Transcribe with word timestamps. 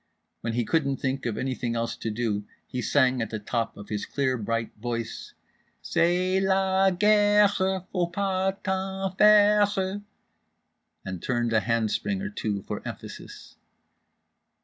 When 0.39 0.53
he 0.53 0.65
couldn't 0.65 0.97
think 0.97 1.27
of 1.27 1.37
anything 1.37 1.75
else 1.75 1.95
to 1.97 2.09
do 2.09 2.43
he 2.65 2.81
sang 2.81 3.21
at 3.21 3.29
the 3.29 3.37
top 3.37 3.77
of 3.77 3.89
his 3.89 4.07
clear 4.07 4.35
bright 4.35 4.71
voice: 4.77 5.35
"C'est 5.83 6.39
la 6.41 6.89
guerre 6.89 7.47
faut 7.47 8.11
pas 8.11 8.51
t'en 8.63 9.11
faire" 9.15 10.01
and 11.05 11.21
turned 11.21 11.53
a 11.53 11.59
handspring 11.59 12.19
or 12.19 12.29
two 12.31 12.63
for 12.63 12.81
emphasis…. 12.83 13.57